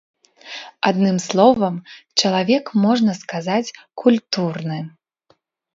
Адным 0.89 1.17
словам, 1.27 1.75
чалавек, 2.23 2.65
можна 2.87 3.11
сказаць, 3.23 3.73
культурны. 4.05 4.79